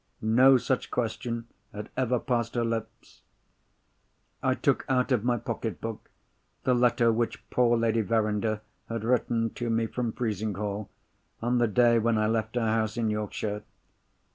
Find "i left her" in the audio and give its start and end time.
12.17-12.65